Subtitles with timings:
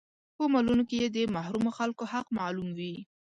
[0.37, 2.95] په مالونو کې يې د محرومو خلکو حق معلوم وي.